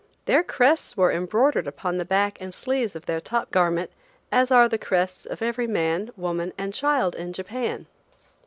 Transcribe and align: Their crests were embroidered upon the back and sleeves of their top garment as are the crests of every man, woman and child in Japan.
Their 0.25 0.41
crests 0.41 0.97
were 0.97 1.11
embroidered 1.11 1.67
upon 1.67 1.99
the 1.99 2.05
back 2.05 2.41
and 2.41 2.51
sleeves 2.51 2.95
of 2.95 3.05
their 3.05 3.21
top 3.21 3.51
garment 3.51 3.91
as 4.31 4.49
are 4.49 4.67
the 4.67 4.79
crests 4.79 5.27
of 5.27 5.43
every 5.43 5.67
man, 5.67 6.09
woman 6.17 6.53
and 6.57 6.73
child 6.73 7.13
in 7.13 7.33
Japan. 7.33 7.85